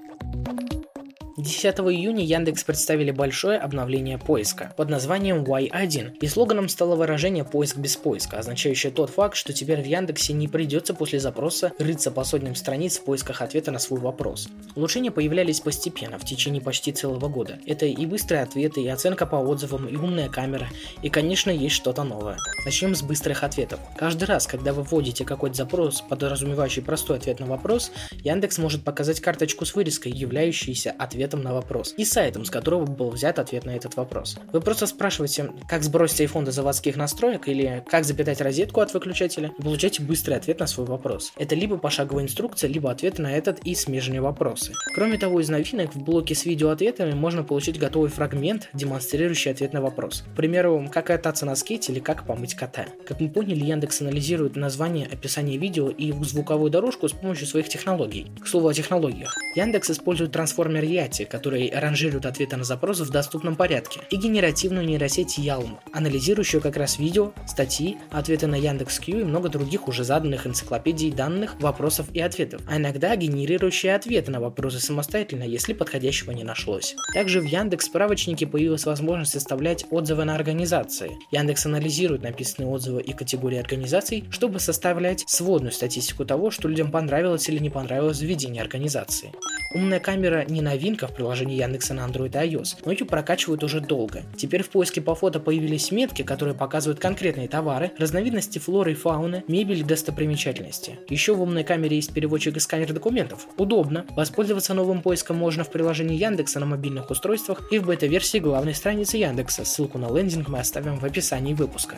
10 1.37 1.75
июня 1.79 2.23
Яндекс 2.23 2.63
представили 2.63 3.11
большое 3.11 3.57
обновление 3.57 4.17
поиска 4.17 4.73
под 4.77 4.89
названием 4.89 5.43
Y1, 5.43 6.19
и 6.21 6.27
слоганом 6.27 6.69
стало 6.69 6.95
выражение 6.95 7.43
«поиск 7.43 7.75
без 7.75 7.97
поиска», 7.97 8.39
означающее 8.39 8.89
тот 8.89 9.09
факт, 9.09 9.35
что 9.35 9.51
теперь 9.51 9.81
в 9.81 9.85
Яндексе 9.85 10.31
не 10.31 10.47
придется 10.47 10.93
после 10.93 11.19
запроса 11.19 11.73
рыться 11.77 12.09
по 12.09 12.23
сотням 12.23 12.55
страниц 12.55 12.99
в 12.99 13.03
поисках 13.03 13.41
ответа 13.41 13.71
на 13.71 13.79
свой 13.79 13.99
вопрос. 13.99 14.47
Улучшения 14.75 15.11
появлялись 15.11 15.59
постепенно, 15.59 16.17
в 16.17 16.23
течение 16.23 16.61
почти 16.61 16.93
целого 16.93 17.27
года. 17.27 17.59
Это 17.65 17.85
и 17.85 18.05
быстрые 18.05 18.41
ответы, 18.43 18.81
и 18.81 18.87
оценка 18.87 19.25
по 19.25 19.35
отзывам, 19.35 19.89
и 19.89 19.97
умная 19.97 20.29
камера, 20.29 20.69
и, 21.01 21.09
конечно, 21.09 21.49
есть 21.49 21.75
что-то 21.75 22.03
новое. 22.05 22.37
Начнем 22.63 22.95
с 22.95 23.01
быстрых 23.01 23.43
ответов. 23.43 23.81
Каждый 23.97 24.23
раз, 24.23 24.47
когда 24.47 24.71
вы 24.71 24.83
вводите 24.83 25.25
какой-то 25.25 25.57
запрос, 25.57 25.99
подразумевающий 25.99 26.81
простой 26.81 27.17
ответ 27.17 27.41
на 27.41 27.45
вопрос, 27.45 27.91
Яндекс 28.23 28.57
может 28.57 28.85
показать 28.85 29.19
карточку 29.19 29.65
с 29.65 29.75
вырезкой, 29.75 30.13
являющейся 30.13 30.91
ответом 30.97 31.24
ответом 31.25 31.41
на 31.41 31.53
вопрос 31.53 31.93
и 31.97 32.05
сайтом, 32.05 32.45
с 32.45 32.49
которого 32.49 32.85
был 32.85 33.09
взят 33.09 33.39
ответ 33.39 33.65
на 33.65 33.71
этот 33.71 33.95
вопрос. 33.95 34.37
Вы 34.53 34.61
просто 34.61 34.87
спрашиваете, 34.87 35.51
как 35.67 35.83
сбросить 35.83 36.21
iPhone 36.21 36.45
до 36.45 36.51
заводских 36.51 36.95
настроек 36.95 37.47
или 37.47 37.83
как 37.89 38.05
запитать 38.05 38.41
розетку 38.41 38.81
от 38.81 38.93
выключателя 38.93 39.51
и 39.57 39.61
получаете 39.61 40.03
быстрый 40.03 40.35
ответ 40.35 40.59
на 40.59 40.67
свой 40.67 40.85
вопрос. 40.85 41.33
Это 41.37 41.55
либо 41.55 41.77
пошаговая 41.77 42.23
инструкция, 42.23 42.69
либо 42.69 42.91
ответы 42.91 43.21
на 43.21 43.35
этот 43.35 43.59
и 43.65 43.75
смежные 43.75 44.21
вопросы. 44.21 44.73
Кроме 44.93 45.17
того, 45.17 45.39
из 45.39 45.49
новинок 45.49 45.95
в 45.95 46.03
блоке 46.03 46.35
с 46.35 46.45
видеоответами 46.45 47.13
можно 47.13 47.43
получить 47.43 47.79
готовый 47.79 48.09
фрагмент, 48.09 48.69
демонстрирующий 48.73 49.51
ответ 49.51 49.73
на 49.73 49.81
вопрос. 49.81 50.23
К 50.33 50.35
примеру, 50.35 50.87
как 50.91 51.07
кататься 51.07 51.45
на 51.45 51.55
скейте 51.55 51.91
или 51.91 51.99
как 51.99 52.25
помыть 52.25 52.55
кота. 52.55 52.85
Как 53.07 53.19
мы 53.19 53.29
поняли, 53.29 53.63
Яндекс 53.63 54.01
анализирует 54.01 54.55
название, 54.55 55.07
описание 55.07 55.57
видео 55.57 55.89
и 55.89 56.11
звуковую 56.23 56.69
дорожку 56.69 57.07
с 57.07 57.13
помощью 57.13 57.47
своих 57.47 57.69
технологий. 57.69 58.27
К 58.43 58.47
слову 58.47 58.67
о 58.67 58.73
технологиях. 58.73 59.35
Яндекс 59.55 59.91
использует 59.91 60.33
трансформер 60.33 60.83
Yati, 60.83 61.14
нейросети, 61.15 61.25
которые 61.25 61.71
ранжируют 61.77 62.25
ответы 62.25 62.57
на 62.57 62.63
запросы 62.63 63.03
в 63.03 63.09
доступном 63.09 63.55
порядке, 63.55 64.01
и 64.09 64.17
генеративную 64.17 64.85
нейросеть 64.85 65.37
Ялм, 65.37 65.79
анализирующую 65.93 66.61
как 66.61 66.77
раз 66.77 66.99
видео, 66.99 67.33
статьи, 67.47 67.97
ответы 68.11 68.47
на 68.47 68.55
Яндекс.Кью 68.55 69.21
и 69.21 69.23
много 69.23 69.49
других 69.49 69.87
уже 69.87 70.03
заданных 70.03 70.47
энциклопедий 70.47 71.11
данных, 71.11 71.55
вопросов 71.59 72.07
и 72.13 72.19
ответов, 72.19 72.61
а 72.67 72.77
иногда 72.77 73.15
генерирующие 73.15 73.95
ответы 73.95 74.31
на 74.31 74.39
вопросы 74.39 74.79
самостоятельно, 74.79 75.43
если 75.43 75.73
подходящего 75.73 76.31
не 76.31 76.43
нашлось. 76.43 76.95
Также 77.13 77.41
в 77.41 77.45
Яндекс 77.45 77.85
справочнике 77.85 78.47
появилась 78.47 78.85
возможность 78.85 79.31
составлять 79.31 79.85
отзывы 79.89 80.25
на 80.25 80.35
организации. 80.35 81.11
Яндекс 81.31 81.65
анализирует 81.65 82.23
написанные 82.23 82.69
отзывы 82.69 83.01
и 83.01 83.13
категории 83.13 83.59
организаций, 83.59 84.25
чтобы 84.31 84.59
составлять 84.59 85.23
сводную 85.27 85.71
статистику 85.71 86.25
того, 86.25 86.51
что 86.51 86.67
людям 86.67 86.91
понравилось 86.91 87.47
или 87.49 87.59
не 87.59 87.69
понравилось 87.69 88.19
в 88.19 88.25
ведении 88.25 88.61
организации. 88.61 89.31
Умная 89.75 89.99
камера 89.99 90.45
не 90.47 90.61
новинка 90.61 91.04
в 91.07 91.13
приложении 91.13 91.57
Яндекса 91.57 91.93
на 91.93 92.01
Android 92.07 92.29
и 92.29 92.55
iOS, 92.55 92.77
но 92.85 92.91
ее 92.91 93.05
прокачивают 93.05 93.63
уже 93.63 93.81
долго. 93.81 94.23
Теперь 94.37 94.63
в 94.63 94.69
поиске 94.69 95.01
по 95.01 95.15
фото 95.15 95.39
появились 95.39 95.91
метки, 95.91 96.21
которые 96.21 96.55
показывают 96.55 96.99
конкретные 96.99 97.47
товары, 97.47 97.91
разновидности 97.97 98.59
флоры 98.59 98.91
и 98.91 98.95
фауны, 98.95 99.43
мебель 99.47 99.79
и 99.79 99.83
достопримечательности. 99.83 100.99
Еще 101.09 101.33
в 101.33 101.41
умной 101.41 101.63
камере 101.63 101.95
есть 101.95 102.13
переводчик 102.13 102.57
и 102.57 102.59
сканер 102.59 102.93
документов. 102.93 103.47
Удобно. 103.57 104.05
Воспользоваться 104.15 104.73
новым 104.73 105.01
поиском 105.01 105.37
можно 105.37 105.63
в 105.63 105.71
приложении 105.71 106.17
Яндекса 106.17 106.59
на 106.59 106.65
мобильных 106.65 107.09
устройствах 107.09 107.71
и 107.71 107.79
в 107.79 107.85
бета-версии 107.85 108.39
главной 108.39 108.73
страницы 108.73 109.17
Яндекса. 109.17 109.65
Ссылку 109.65 109.97
на 109.97 110.15
лендинг 110.15 110.47
мы 110.47 110.59
оставим 110.59 110.97
в 110.97 111.05
описании 111.05 111.53
выпуска. 111.53 111.97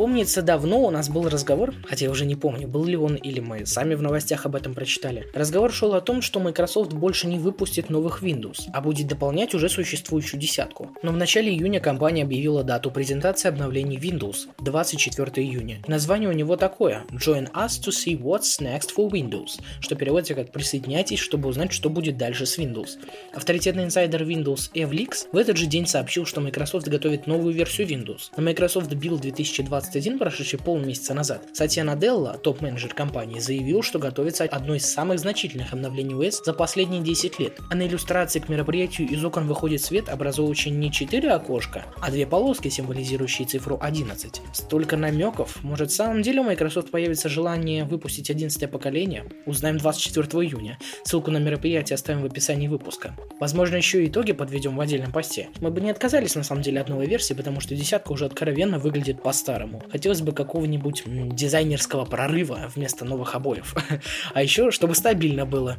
Помнится, 0.00 0.40
давно 0.40 0.80
у 0.80 0.90
нас 0.90 1.10
был 1.10 1.28
разговор, 1.28 1.74
хотя 1.84 2.06
я 2.06 2.10
уже 2.10 2.24
не 2.24 2.34
помню, 2.34 2.66
был 2.66 2.86
ли 2.86 2.96
он 2.96 3.16
или 3.16 3.38
мы 3.40 3.66
сами 3.66 3.94
в 3.94 4.00
новостях 4.00 4.46
об 4.46 4.56
этом 4.56 4.72
прочитали. 4.72 5.26
Разговор 5.34 5.70
шел 5.70 5.92
о 5.92 6.00
том, 6.00 6.22
что 6.22 6.40
Microsoft 6.40 6.94
больше 6.94 7.26
не 7.26 7.38
выпустит 7.38 7.90
новых 7.90 8.22
Windows, 8.22 8.60
а 8.72 8.80
будет 8.80 9.08
дополнять 9.08 9.52
уже 9.52 9.68
существующую 9.68 10.40
десятку. 10.40 10.88
Но 11.02 11.12
в 11.12 11.18
начале 11.18 11.52
июня 11.52 11.80
компания 11.80 12.22
объявила 12.22 12.64
дату 12.64 12.90
презентации 12.90 13.50
обновлений 13.50 13.98
Windows– 13.98 14.48
24 14.60 15.46
июня. 15.46 15.82
Название 15.86 16.30
у 16.30 16.32
него 16.32 16.56
такое– 16.56 17.04
Join 17.10 17.52
us 17.52 17.78
to 17.78 17.90
see 17.90 18.18
what's 18.18 18.58
next 18.58 18.94
for 18.96 19.10
Windows, 19.10 19.60
что 19.80 19.96
переводится 19.96 20.34
как 20.34 20.50
«присоединяйтесь, 20.50 21.18
чтобы 21.18 21.50
узнать, 21.50 21.72
что 21.72 21.90
будет 21.90 22.16
дальше 22.16 22.46
с 22.46 22.58
Windows». 22.58 22.92
Авторитетный 23.34 23.84
инсайдер 23.84 24.22
Windows 24.22 24.72
Evlix 24.72 25.26
в 25.30 25.36
этот 25.36 25.58
же 25.58 25.66
день 25.66 25.86
сообщил, 25.86 26.24
что 26.24 26.40
Microsoft 26.40 26.88
готовит 26.88 27.26
новую 27.26 27.52
версию 27.52 27.86
Windows. 27.88 28.30
На 28.34 28.42
Microsoft 28.42 28.90
Build 28.92 29.20
2020 29.20 29.89
2021, 29.90 30.18
прошедший 30.18 30.58
полмесяца 30.58 31.14
назад, 31.14 31.48
Сатья 31.52 31.82
Наделла, 31.82 32.38
топ-менеджер 32.38 32.94
компании, 32.94 33.40
заявил, 33.40 33.82
что 33.82 33.98
готовится 33.98 34.44
одно 34.44 34.76
из 34.76 34.86
самых 34.86 35.18
значительных 35.18 35.72
обновлений 35.72 36.14
ОС 36.14 36.42
за 36.44 36.52
последние 36.52 37.02
10 37.02 37.38
лет. 37.40 37.58
А 37.70 37.74
на 37.74 37.86
иллюстрации 37.86 38.38
к 38.38 38.48
мероприятию 38.48 39.08
из 39.08 39.24
окон 39.24 39.48
выходит 39.48 39.82
свет, 39.82 40.08
образующий 40.08 40.70
не 40.70 40.92
4 40.92 41.32
окошка, 41.32 41.86
а 42.00 42.10
две 42.10 42.26
полоски, 42.26 42.68
символизирующие 42.68 43.48
цифру 43.48 43.78
11. 43.80 44.40
Столько 44.52 44.96
намеков. 44.96 45.62
Может, 45.62 45.90
в 45.90 45.94
самом 45.94 46.22
деле 46.22 46.40
у 46.40 46.44
Microsoft 46.44 46.90
появится 46.90 47.28
желание 47.28 47.84
выпустить 47.84 48.30
11 48.30 48.70
поколение? 48.70 49.24
Узнаем 49.46 49.78
24 49.78 50.26
июня. 50.44 50.78
Ссылку 51.04 51.30
на 51.30 51.38
мероприятие 51.38 51.94
оставим 51.94 52.22
в 52.22 52.26
описании 52.26 52.68
выпуска. 52.68 53.16
Возможно, 53.40 53.76
еще 53.76 54.04
и 54.04 54.08
итоги 54.08 54.32
подведем 54.32 54.76
в 54.76 54.80
отдельном 54.80 55.12
посте. 55.12 55.48
Мы 55.60 55.70
бы 55.70 55.80
не 55.80 55.90
отказались 55.90 56.36
на 56.36 56.44
самом 56.44 56.62
деле 56.62 56.80
от 56.80 56.88
новой 56.88 57.06
версии, 57.06 57.34
потому 57.34 57.60
что 57.60 57.74
десятка 57.74 58.12
уже 58.12 58.26
откровенно 58.26 58.78
выглядит 58.78 59.22
по-старому. 59.22 59.79
Хотелось 59.90 60.20
бы 60.20 60.32
какого-нибудь 60.32 61.04
дизайнерского 61.06 62.04
прорыва 62.04 62.70
вместо 62.74 63.04
новых 63.04 63.34
обоев. 63.34 63.74
А 64.34 64.42
еще, 64.42 64.70
чтобы 64.70 64.94
стабильно 64.94 65.46
было. 65.46 65.76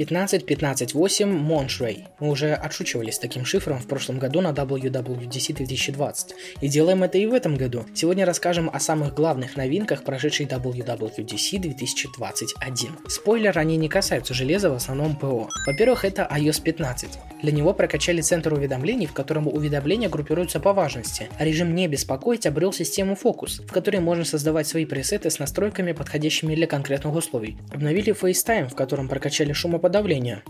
15.15.8 0.00 1.26
Моншрей. 1.26 2.06
Мы 2.20 2.30
уже 2.30 2.54
отшучивались 2.54 3.18
таким 3.18 3.44
шифром 3.44 3.78
в 3.80 3.86
прошлом 3.86 4.18
году 4.18 4.40
на 4.40 4.48
WWDC 4.52 5.54
2020. 5.54 6.34
И 6.62 6.68
делаем 6.68 7.02
это 7.02 7.18
и 7.18 7.26
в 7.26 7.34
этом 7.34 7.54
году. 7.54 7.84
Сегодня 7.94 8.24
расскажем 8.24 8.70
о 8.72 8.80
самых 8.80 9.12
главных 9.12 9.56
новинках 9.56 10.02
прошедшей 10.02 10.46
WWDC 10.46 11.58
2021. 11.58 12.96
Спойлер, 13.08 13.58
они 13.58 13.76
не 13.76 13.90
касаются 13.90 14.32
железа, 14.32 14.70
в 14.70 14.74
основном 14.74 15.16
ПО. 15.16 15.50
Во-первых, 15.66 16.06
это 16.06 16.26
iOS 16.34 16.62
15. 16.62 17.10
Для 17.42 17.52
него 17.52 17.74
прокачали 17.74 18.22
центр 18.22 18.54
уведомлений, 18.54 19.06
в 19.06 19.12
котором 19.12 19.48
уведомления 19.48 20.08
группируются 20.08 20.60
по 20.60 20.72
важности, 20.72 21.28
а 21.38 21.44
режим 21.44 21.74
«Не 21.74 21.88
беспокоить» 21.88 22.46
обрел 22.46 22.72
систему 22.72 23.18
Focus, 23.22 23.66
в 23.66 23.70
которой 23.70 24.00
можно 24.00 24.24
создавать 24.24 24.66
свои 24.66 24.86
пресеты 24.86 25.28
с 25.28 25.38
настройками, 25.38 25.92
подходящими 25.92 26.54
для 26.54 26.66
конкретных 26.66 27.14
условий. 27.14 27.58
Обновили 27.70 28.14
FaceTime, 28.14 28.70
в 28.70 28.74
котором 28.74 29.06
прокачали 29.06 29.52
шумоподавление, 29.52 29.89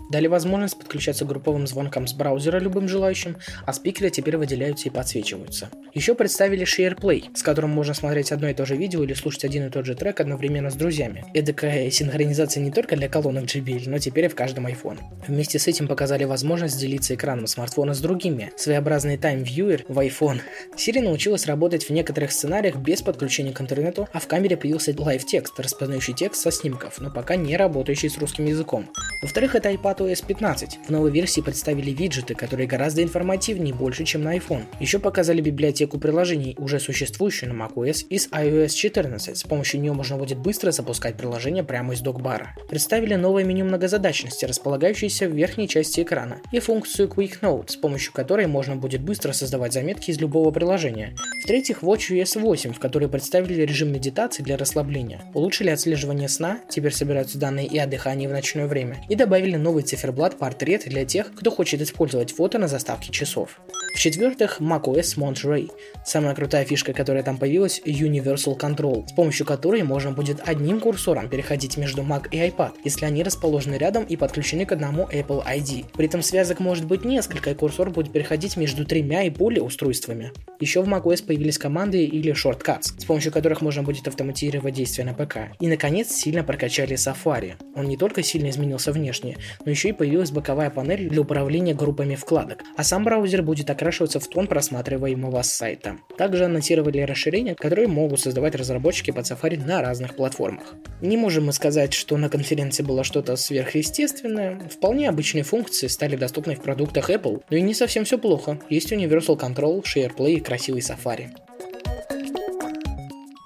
дали 0.09 0.27
возможность 0.27 0.77
подключаться 0.77 1.25
к 1.25 1.27
групповым 1.27 1.67
звонкам 1.67 2.07
с 2.07 2.13
браузера 2.13 2.59
любым 2.59 2.87
желающим, 2.87 3.37
а 3.65 3.73
спикеры 3.73 4.09
теперь 4.09 4.37
выделяются 4.37 4.87
и 4.87 4.91
подсвечиваются. 4.91 5.69
Еще 5.93 6.15
представили 6.15 6.65
SharePlay, 6.65 7.35
с 7.35 7.43
которым 7.43 7.71
можно 7.71 7.93
смотреть 7.93 8.31
одно 8.31 8.49
и 8.49 8.53
то 8.53 8.65
же 8.65 8.77
видео 8.77 9.03
или 9.03 9.13
слушать 9.13 9.43
один 9.45 9.67
и 9.67 9.69
тот 9.69 9.85
же 9.85 9.95
трек 9.95 10.19
одновременно 10.19 10.69
с 10.69 10.75
друзьями. 10.75 11.25
Эдакая 11.33 11.89
синхронизация 11.91 12.63
не 12.63 12.71
только 12.71 12.95
для 12.95 13.09
колонок 13.09 13.45
JBL, 13.45 13.89
но 13.89 13.99
теперь 13.99 14.25
и 14.25 14.27
в 14.29 14.35
каждом 14.35 14.67
iPhone. 14.67 14.99
Вместе 15.27 15.59
с 15.59 15.67
этим 15.67 15.87
показали 15.87 16.23
возможность 16.23 16.79
делиться 16.79 17.15
экраном 17.15 17.47
смартфона 17.47 17.93
с 17.93 17.99
другими. 17.99 18.51
Своеобразный 18.55 19.17
Time 19.17 19.43
Viewer 19.43 19.83
в 19.87 19.99
iPhone. 19.99 20.39
Siri 20.77 21.01
научилась 21.01 21.45
работать 21.45 21.83
в 21.83 21.89
некоторых 21.89 22.31
сценариях 22.31 22.77
без 22.77 23.01
подключения 23.01 23.51
к 23.51 23.61
интернету, 23.61 24.07
а 24.13 24.19
в 24.19 24.27
камере 24.27 24.57
появился 24.57 24.91
Live 24.91 25.25
текст, 25.25 25.59
распознающий 25.59 26.13
текст 26.13 26.41
со 26.41 26.51
снимков, 26.51 26.99
но 26.99 27.09
пока 27.09 27.35
не 27.35 27.57
работающий 27.57 28.09
с 28.09 28.17
русским 28.17 28.45
языком. 28.45 28.89
Во-вторых, 29.31 29.55
это 29.55 29.71
iPad 29.71 29.99
OS 29.99 30.25
15. 30.27 30.79
В 30.87 30.89
новой 30.89 31.09
версии 31.09 31.39
представили 31.39 31.91
виджеты, 31.91 32.35
которые 32.35 32.67
гораздо 32.67 33.01
информативнее 33.01 33.73
больше, 33.73 34.03
чем 34.03 34.23
на 34.23 34.35
iPhone. 34.35 34.65
Еще 34.81 34.99
показали 34.99 35.39
библиотеку 35.39 35.99
приложений, 35.99 36.55
уже 36.57 36.81
существующую 36.81 37.53
на 37.53 37.63
macOS 37.63 38.07
из 38.09 38.27
iOS 38.27 38.71
14. 38.71 39.37
С 39.37 39.43
помощью 39.43 39.79
нее 39.79 39.93
можно 39.93 40.17
будет 40.17 40.37
быстро 40.37 40.71
запускать 40.71 41.15
приложение 41.15 41.63
прямо 41.63 41.93
из 41.93 42.01
докбара. 42.01 42.57
Представили 42.69 43.15
новое 43.15 43.45
меню 43.45 43.63
многозадачности, 43.63 44.43
располагающееся 44.43 45.29
в 45.29 45.33
верхней 45.33 45.69
части 45.69 46.01
экрана, 46.01 46.41
и 46.51 46.59
функцию 46.59 47.07
Quick 47.07 47.39
Note, 47.41 47.69
с 47.69 47.77
помощью 47.77 48.11
которой 48.11 48.47
можно 48.47 48.75
будет 48.75 48.99
быстро 48.99 49.31
создавать 49.31 49.71
заметки 49.71 50.11
из 50.11 50.19
любого 50.19 50.51
приложения. 50.51 51.15
В-третьих, 51.41 51.83
WatchOS 51.83 52.37
8, 52.37 52.73
в 52.73 52.79
которой 52.79 53.07
представили 53.07 53.61
режим 53.61 53.93
медитации 53.93 54.43
для 54.43 54.57
расслабления. 54.57 55.21
Улучшили 55.33 55.69
отслеживание 55.69 56.27
сна, 56.27 56.59
теперь 56.67 56.91
собираются 56.91 57.39
данные 57.39 57.67
и 57.67 57.77
о 57.77 57.87
дыхании 57.87 58.27
в 58.27 58.31
ночное 58.31 58.67
время. 58.67 58.97
И 59.11 59.15
добавили 59.15 59.57
новый 59.57 59.83
циферблат 59.83 60.37
портрет 60.37 60.83
для 60.85 61.03
тех, 61.03 61.33
кто 61.35 61.51
хочет 61.51 61.81
использовать 61.81 62.31
фото 62.31 62.57
на 62.59 62.69
заставке 62.69 63.11
часов. 63.11 63.59
В-четвертых, 63.93 64.61
macOS 64.61 65.17
Monterey. 65.17 65.69
Самая 66.05 66.33
крутая 66.33 66.63
фишка, 66.63 66.93
которая 66.93 67.21
там 67.21 67.37
появилась, 67.37 67.81
Universal 67.85 68.57
Control, 68.57 69.05
с 69.07 69.11
помощью 69.11 69.45
которой 69.45 69.83
можно 69.83 70.11
будет 70.11 70.39
одним 70.47 70.79
курсором 70.79 71.27
переходить 71.27 71.75
между 71.75 72.01
Mac 72.01 72.29
и 72.31 72.37
iPad, 72.37 72.71
если 72.85 73.05
они 73.05 73.21
расположены 73.21 73.75
рядом 73.75 74.05
и 74.05 74.15
подключены 74.15 74.65
к 74.65 74.71
одному 74.71 75.09
Apple 75.11 75.45
ID. 75.45 75.87
При 75.93 76.05
этом 76.05 76.21
связок 76.21 76.61
может 76.61 76.85
быть 76.85 77.03
несколько, 77.03 77.51
и 77.51 77.53
курсор 77.53 77.89
будет 77.89 78.13
переходить 78.13 78.55
между 78.55 78.85
тремя 78.85 79.23
и 79.23 79.29
более 79.29 79.61
устройствами. 79.61 80.31
Еще 80.61 80.81
в 80.81 80.87
macOS 80.87 81.25
появились 81.25 81.57
команды 81.57 82.05
или 82.05 82.33
shortcuts, 82.33 82.97
с 82.97 83.03
помощью 83.03 83.33
которых 83.33 83.61
можно 83.61 83.83
будет 83.83 84.07
автоматизировать 84.07 84.73
действия 84.73 85.03
на 85.03 85.13
ПК. 85.13 85.53
И 85.59 85.67
наконец 85.67 86.11
сильно 86.11 86.45
прокачали 86.45 86.95
Safari. 86.95 87.55
Он 87.75 87.85
не 87.85 87.97
только 87.97 88.23
сильно 88.23 88.49
изменился 88.49 88.93
внешне, 89.01 89.37
но 89.65 89.71
еще 89.71 89.89
и 89.89 89.93
появилась 89.93 90.31
боковая 90.31 90.69
панель 90.69 91.09
для 91.09 91.21
управления 91.21 91.73
группами 91.73 92.15
вкладок, 92.15 92.63
а 92.77 92.83
сам 92.83 93.03
браузер 93.03 93.41
будет 93.41 93.69
окрашиваться 93.69 94.19
в 94.19 94.27
тон 94.27 94.47
просматриваемого 94.47 95.41
сайта. 95.41 95.97
Также 96.17 96.45
анонсировали 96.45 97.01
расширения, 97.01 97.55
которые 97.55 97.87
могут 97.87 98.19
создавать 98.19 98.55
разработчики 98.55 99.11
под 99.11 99.25
Safari 99.25 99.57
на 99.57 99.81
разных 99.81 100.15
платформах. 100.15 100.75
Не 101.01 101.17
можем 101.17 101.47
мы 101.47 101.53
сказать, 101.53 101.93
что 101.93 102.17
на 102.17 102.29
конференции 102.29 102.83
было 102.83 103.03
что-то 103.03 103.35
сверхъестественное. 103.35 104.59
Вполне 104.69 105.09
обычные 105.09 105.43
функции 105.43 105.87
стали 105.87 106.15
доступны 106.15 106.55
в 106.55 106.61
продуктах 106.61 107.09
Apple, 107.09 107.41
но 107.49 107.57
и 107.57 107.61
не 107.61 107.73
совсем 107.73 108.05
все 108.05 108.17
плохо. 108.17 108.59
Есть 108.69 108.91
Universal 108.91 109.39
Control, 109.39 109.83
SharePlay 109.83 110.33
и 110.33 110.39
красивый 110.39 110.81
Safari. 110.81 111.29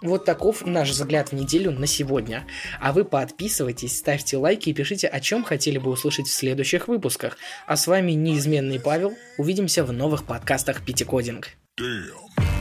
Вот 0.06 0.24
таков 0.24 0.66
наш 0.66 0.92
взгляд 0.92 1.30
в 1.30 1.34
неделю 1.34 1.72
на 1.72 1.88
сегодня. 1.88 2.46
А 2.80 2.94
вы 2.94 3.06
подписывайтесь, 3.06 3.98
ставьте 3.98 4.38
лайки 4.38 4.70
и 4.70 4.74
пишите, 4.74 5.08
о 5.08 5.20
чем 5.20 5.44
хотели 5.44 5.80
бы 5.80 5.90
услышать 5.90 6.28
в 6.28 6.34
следующих 6.34 6.88
выпусках. 6.88 7.38
А 7.66 7.76
с 7.76 7.88
вами 7.88 8.12
неизменный 8.12 8.80
Павел. 8.80 9.14
Увидимся 9.40 9.84
в 9.84 9.92
новых 9.92 10.26
подкастах 10.26 10.86
Питикодинг. 10.86 11.50
Damn. 11.80 12.55